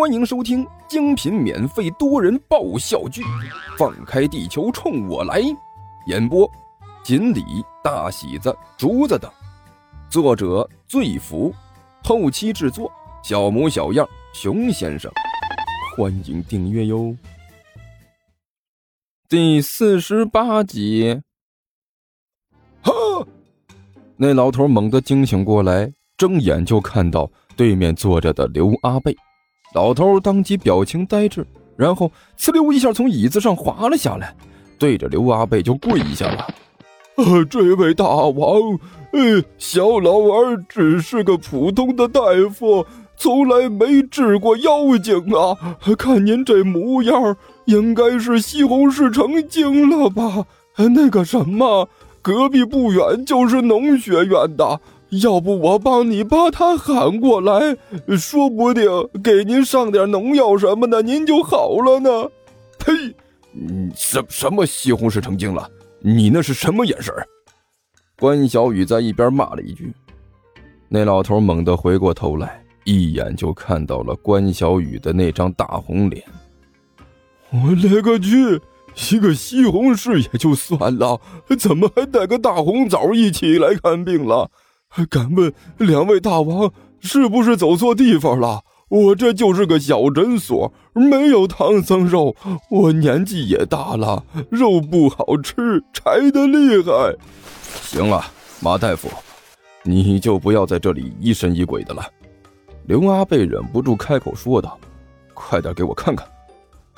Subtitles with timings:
[0.00, 3.20] 欢迎收听精品免费多人爆笑剧
[3.76, 5.42] 《放开地球冲我来》，
[6.06, 6.50] 演播：
[7.04, 7.44] 锦鲤、
[7.84, 9.30] 大喜子、竹子等，
[10.08, 11.54] 作者：醉福，
[12.02, 12.90] 后期制作：
[13.22, 15.12] 小模小样、熊先生。
[15.94, 17.14] 欢迎订阅哟。
[19.28, 21.20] 第四十八集，
[22.80, 22.90] 哈！
[24.16, 29.14] 那老头猛地惊醒过来，睁眼就看到对面坐着的刘阿贝。
[29.74, 31.46] 老头当即表情呆滞，
[31.76, 34.34] 然后呲溜一下从椅子上滑了下来，
[34.78, 36.38] 对着刘阿贝就跪下了。
[37.16, 38.60] 啊，这位大王，
[39.12, 42.20] 呃，小老儿只是个普通的大
[42.52, 42.84] 夫，
[43.16, 45.76] 从来没治过妖精啊。
[45.98, 50.46] 看您这模样，应该是西红柿成精了吧？
[50.76, 51.88] 那个什么，
[52.22, 54.80] 隔壁不远就是农学院的。
[55.10, 57.76] 要不我帮你把他喊过来，
[58.16, 58.84] 说不定
[59.22, 62.30] 给您上点农药什么的，您就好了呢。
[62.78, 62.92] 呸！
[63.94, 65.68] 什什么西红柿成精了？
[66.00, 67.12] 你那是什么眼神？
[68.18, 69.92] 关小雨在一边骂了一句。
[70.88, 76.24] 那老头猛地回过头来，一眼就看到了关小雨的那张大红脸。
[77.50, 78.60] 我勒个去！
[79.12, 81.20] 一个西红柿也就算了，
[81.58, 84.50] 怎么还带个大红枣一起来看病了？
[85.08, 88.62] 敢问两位大王是不是走错地方了？
[88.88, 92.34] 我这就是个小诊所，没有唐僧肉。
[92.68, 97.14] 我年纪也大了，肉不好吃，柴的厉害。
[97.82, 98.24] 行了，
[98.58, 99.08] 马大夫，
[99.84, 102.04] 你就不要在这里疑神疑鬼的了。
[102.86, 104.76] 刘阿贝忍不住开口说道
[105.34, 106.26] ：“快点给我看看。”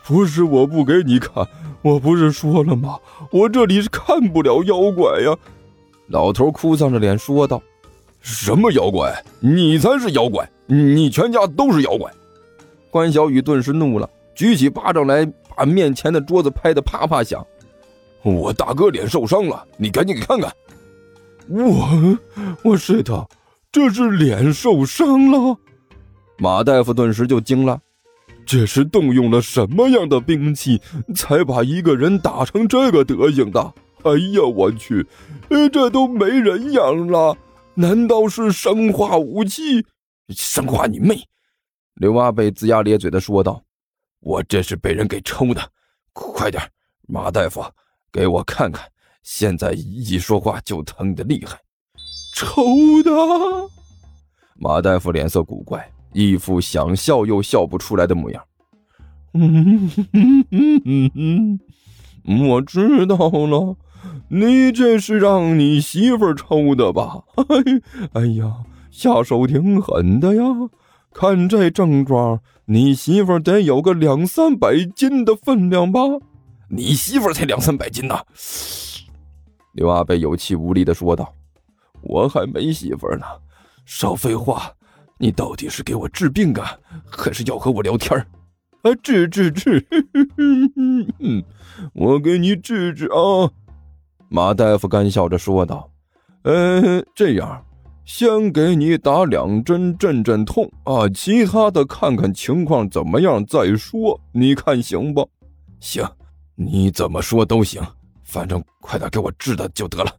[0.02, 1.46] 不是我不给你看，
[1.82, 2.98] 我不是说了吗？
[3.30, 5.36] 我这里是看不了妖怪呀。
[6.06, 7.62] 老头哭丧着脸说道。
[8.22, 9.12] 什么妖怪？
[9.40, 10.48] 你才是妖怪！
[10.66, 12.10] 你全家都是妖怪！
[12.90, 17.44] 关小雨顿时怒了，举起巴掌来，把面前的桌子拍得啪啪响。
[18.22, 20.52] 我大哥脸受伤了，你赶紧给看看。
[21.48, 22.16] 我
[22.62, 23.28] 我是的，
[23.72, 25.58] 这是脸受伤了。
[26.38, 27.80] 马大夫顿时就惊了，
[28.46, 30.80] 这是动用了什么样的兵器，
[31.14, 33.60] 才把一个人打成这个德行的？
[34.04, 35.04] 哎呀，我去，
[35.72, 37.36] 这都没人样了！
[37.74, 39.86] 难道是生化武器？
[40.28, 41.22] 生化你妹！
[41.94, 43.62] 刘阿贝龇牙咧嘴的说道
[44.20, 45.60] ：“我这是被人给抽的，
[46.12, 46.62] 快点，
[47.08, 47.64] 马大夫，
[48.12, 48.86] 给我看看！
[49.22, 51.58] 现在一说话就疼的厉害。”
[52.34, 53.10] 抽的！
[54.56, 58.44] 马大夫脸色古怪，一副想笑又笑不出来的模样。
[59.34, 61.60] 嗯嗯嗯嗯
[62.24, 63.76] 嗯，我知道了。
[64.28, 67.22] 你这是让你媳妇抽的吧？
[68.14, 70.42] 哎呀，下手挺狠的呀！
[71.12, 76.00] 看这症状，你媳妇得有个两三百斤的分量吧？
[76.68, 78.18] 你媳妇才两三百斤呢！
[79.74, 81.34] 刘阿贝有气无力的说道
[82.00, 83.26] ：“我还没媳妇呢，
[83.84, 84.72] 少废话！
[85.18, 88.18] 你到底是给我治病啊，还是要和我聊天
[88.82, 89.86] 啊，治治治！
[91.94, 93.52] 我给你治治啊！”
[94.32, 95.90] 马大夫干笑着说道
[96.44, 97.62] ：“呃，这样，
[98.06, 104.18] 先给你打两针镇镇痛啊，其他的看看情况怎么样再说。
[104.32, 105.28] 你看行不？
[105.80, 106.02] 行，
[106.54, 107.82] 你怎么说都行，
[108.24, 110.10] 反正快点给我治的就得了。”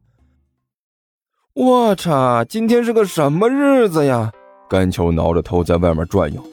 [1.56, 4.31] 我操，今天是个什么日子呀？
[4.69, 6.44] 甘秋挠着头在外面转悠，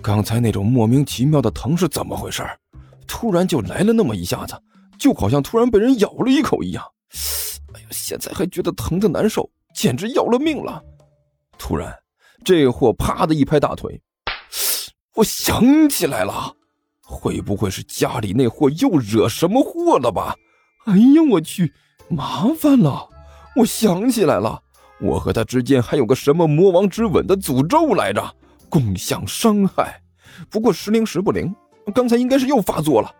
[0.00, 2.44] 刚才那种莫名其妙的疼是怎么回事？
[3.08, 4.54] 突然就来了那么一下子。
[5.02, 6.84] 就好像突然被人咬了一口一样，
[7.74, 10.80] 哎呀，现在还觉得疼的难受，简直要了命了。
[11.58, 11.92] 突然，
[12.44, 14.00] 这货啪的一拍大腿，
[15.16, 16.54] 我想起来了，
[17.02, 20.36] 会不会是家里那货又惹什么祸了吧？
[20.84, 21.72] 哎呀，我去，
[22.08, 23.08] 麻烦了！
[23.56, 24.62] 我想起来了，
[25.00, 28.36] 我和他之间还有个什么魔王之吻的诅咒来着，
[28.68, 30.00] 共享伤害。
[30.48, 31.52] 不过时灵时不灵，
[31.92, 33.12] 刚才应该是又发作了。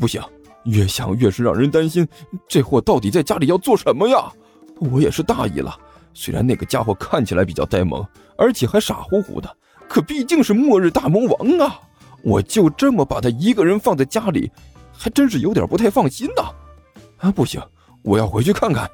[0.00, 0.22] 不行。
[0.66, 2.06] 越想越是让人担心，
[2.46, 4.30] 这货到底在家里要做什么呀？
[4.78, 5.76] 我也是大意了。
[6.12, 9.56] 虽然那个家伙看起来比较呆萌，而且还傻乎乎的，
[9.88, 11.80] 可毕竟是末日大魔王啊！
[12.22, 14.50] 我就这么把他一个人放在家里，
[14.92, 16.50] 还真是有点不太放心呐。
[17.18, 17.60] 啊，不行，
[18.02, 18.90] 我要回去看看。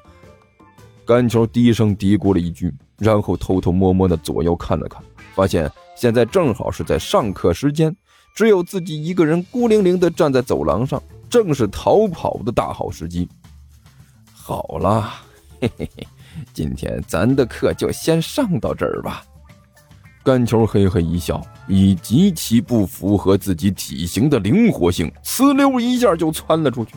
[1.05, 5.01] 甘球低声嘀咕了一句，然后偷偷摸摸的左右看了看，
[5.33, 7.93] 发现现在正好是在上课时间，
[8.33, 11.01] 只有自己一个人孤零零的站在走廊上。
[11.29, 13.27] 正是逃跑的大好时机。
[14.31, 15.11] 好了，
[15.59, 16.07] 嘿嘿嘿，
[16.53, 19.23] 今天咱的课就先上到这儿吧。
[20.23, 26.93] 干球嘿嘿一笑，以极其不符合自己体型的灵活性，呲溜一下就窜了出去。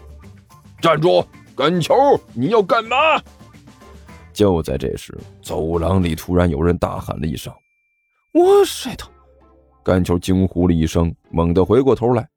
[0.82, 1.26] 站住！
[1.56, 1.94] 干球，
[2.34, 2.96] 你要干嘛？
[4.34, 7.50] 就在这时，走廊里突然有人大喊了一声
[8.34, 9.08] ：“我塞头！”
[9.86, 12.28] 干球惊呼了一声，猛地回过头来：“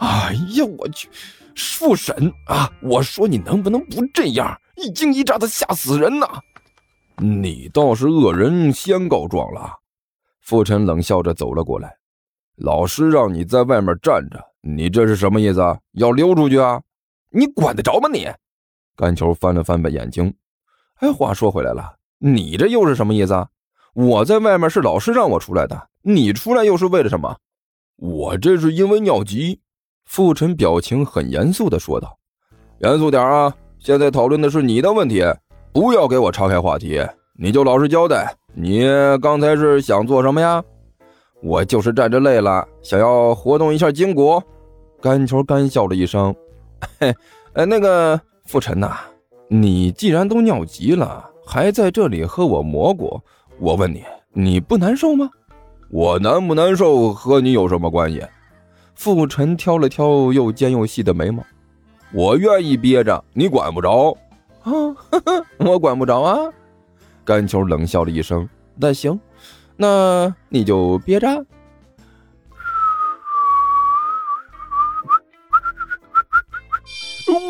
[0.00, 1.08] 哎呀，我去！
[1.54, 2.68] 父神啊！
[2.82, 4.60] 我说你能不能不这样？
[4.74, 6.26] 一惊一乍的，吓死人呐！”
[7.22, 9.72] 你倒是恶人先告状了。
[10.40, 11.94] 傅晨冷笑着走了过来
[12.58, 15.60] ：“老师让你在外面站着，你这是什么意思？
[15.92, 16.82] 要溜出去啊？
[17.30, 18.28] 你管得着吗你？”
[18.98, 20.34] 干球翻了翻白眼睛。
[20.96, 23.46] 哎，话说回来了，你这又是什么意思？
[23.94, 27.36] 我在外面是老师让我出来的，你出来又是为了什么？
[27.96, 29.60] 我这是因为尿急。
[30.06, 32.16] 傅晨表情很严肃地说道
[32.82, 33.54] ：“严肃点啊！
[33.78, 35.22] 现在讨论的是你的问题，
[35.72, 37.00] 不要给我岔开话题。
[37.38, 38.84] 你就老实交代，你
[39.22, 40.62] 刚才是想做什么呀？”
[41.42, 44.42] 我就是站着累了，想要活动一下筋骨。
[45.00, 46.34] 干球干笑了一声
[46.98, 47.14] ：“嘿，
[47.52, 48.98] 呃，那个傅晨呐。”
[49.48, 53.20] 你既然都尿急了，还在这里和我蘑菇，
[53.60, 54.02] 我问你，
[54.32, 55.30] 你不难受吗？
[55.90, 58.24] 我难不难受和你有什么关系？
[58.94, 61.44] 傅晨挑了挑又尖又细的眉毛，
[62.12, 64.16] 我愿意憋着，你管不着
[64.62, 64.72] 啊！
[65.58, 66.38] 我管不着啊！
[67.22, 69.20] 干球冷笑了一声，那行，
[69.76, 71.44] 那你就憋着。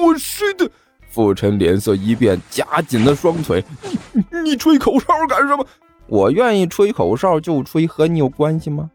[0.03, 0.69] 我是的。
[1.09, 3.65] 傅晨脸色一变，夹紧了双腿。
[4.13, 5.67] 你你吹口哨干什么？
[6.11, 8.91] 我愿意吹口哨就吹，和你有关系吗？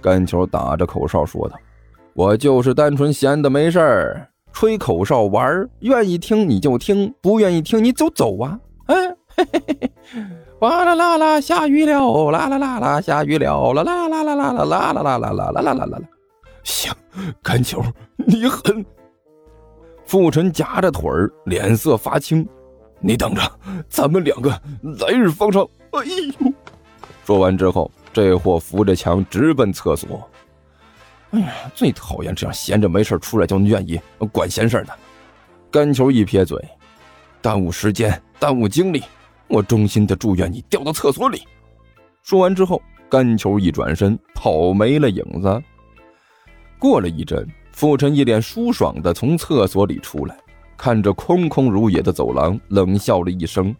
[0.00, 1.54] 干球打着口哨说道
[2.14, 8.94] ：“我就是单纯闲的没事儿，吹口哨玩愿意听你就听，不愿意听你就走啊！”哎，
[9.28, 9.92] 嘿嘿嘿嘿，
[10.58, 12.30] 哗啦啦啦，下雨了！
[12.30, 13.74] 啦啦啦啦，下雨了！
[13.74, 16.00] 啦啦啦啦啦啦啦啦啦啦啦啦啦啦啦！
[16.62, 16.90] 行，
[17.42, 17.82] 干球，
[18.16, 18.82] 你狠。
[20.06, 22.48] 傅晨夹着腿儿，脸色发青。
[22.98, 23.42] 你等着，
[23.90, 24.50] 咱们两个
[24.80, 25.68] 来日方长。
[26.02, 26.52] 哎呦！
[27.24, 30.28] 说完之后，这货扶着墙直奔厕所。
[31.30, 34.00] 哎呀，最讨厌这样闲着没事出来就愿意
[34.32, 34.94] 管闲事的。
[35.70, 36.56] 干球一撇嘴，
[37.40, 39.02] 耽误时间，耽误精力。
[39.48, 41.42] 我衷心的祝愿你掉到厕所里。
[42.22, 45.62] 说完之后，干球一转身，跑没了影子。
[46.78, 47.46] 过了一阵。
[47.72, 50.34] 傅晨一脸舒爽的从厕所里出来，
[50.78, 53.76] 看着空空如也的走廊，冷笑了一声：“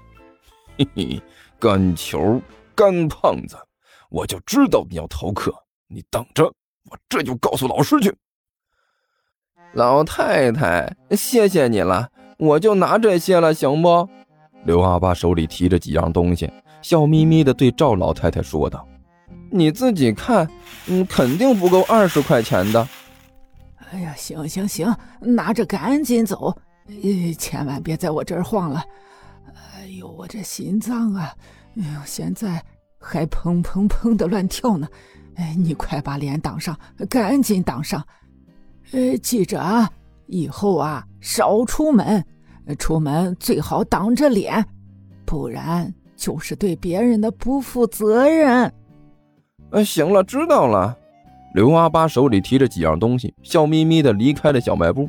[0.78, 1.22] 嘿嘿，
[1.58, 2.40] 干球，
[2.74, 3.56] 干胖子，
[4.10, 5.52] 我就知道你要逃课，
[5.88, 6.44] 你等着，
[6.90, 8.14] 我这就告诉老师去。”
[9.72, 12.08] 老太太，谢谢你了，
[12.38, 14.08] 我就拿这些了，行不？
[14.64, 16.50] 刘阿八手里提着几样东西，
[16.82, 18.86] 笑眯眯的对赵老太太说道
[19.50, 20.48] ：“你自己看，
[20.88, 22.88] 嗯，肯定不够二十块钱的。”
[23.92, 26.54] 哎呀，行行行，拿着赶紧走，
[27.38, 28.84] 千万别在我这儿晃了。
[30.06, 31.34] 我这心脏啊，
[31.76, 32.62] 哎呦，现在
[32.98, 34.88] 还砰砰砰的乱跳呢。
[35.36, 36.78] 哎，你快把脸挡上，
[37.10, 38.02] 赶紧挡上。
[38.92, 39.90] 呃，记着啊，
[40.26, 42.24] 以后啊少出门，
[42.78, 44.64] 出门最好挡着脸，
[45.24, 48.72] 不然就是对别人的不负责任。
[49.70, 50.96] 呃，行了，知道了。
[51.54, 55.08] 刘阿八手里提着几样东西，笑眯眯的离开了小卖部。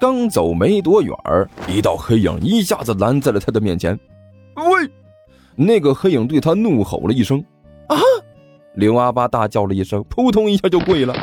[0.00, 1.14] 刚走没多远
[1.68, 3.98] 一道黑影一下子拦在了他的面前。
[4.58, 4.90] 喂！
[5.56, 7.44] 那个黑影对他怒吼了一声
[7.88, 7.96] ：“啊！”
[8.74, 11.14] 刘阿八大叫了一声，扑通一下就跪了。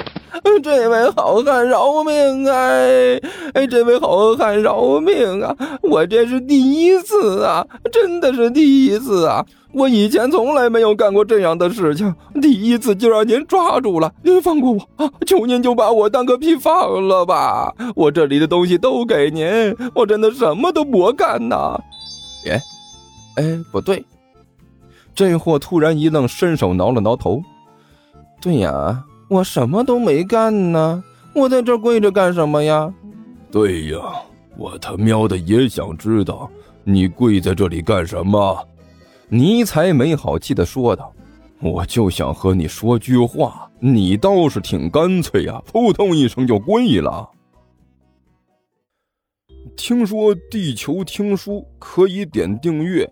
[0.63, 2.56] 这位好汉饶命啊！
[3.54, 5.56] 哎，这位好汉饶命啊！
[5.84, 9.46] 我这是第一次啊，真的是第一次啊！
[9.74, 15.12] 我以前从来没有干过这样的事情，第一次就让您抓住了，您放过我啊！
[15.25, 17.74] 求您就把我当个屁放了吧！
[17.96, 21.77] 我这里的东西都给您，我真的什么都不干呐！
[22.50, 22.60] 哎，
[23.36, 24.06] 哎，不对，
[25.13, 27.42] 这货突然一愣，伸手挠了挠头。
[28.42, 29.06] 对呀。
[29.27, 32.94] 我什么都没干呢，我在这跪着干什么呀？
[33.51, 34.00] 对呀，
[34.56, 36.48] 我他喵的也想知道
[36.84, 38.68] 你跪在这里干什么。
[39.27, 41.12] 尼才没好气的说道
[41.60, 47.27] ：“我就想和你说句话，你倒是挺干脆呀，扑通一声就跪了。”
[49.75, 53.12] 听说地球听书可以点订阅，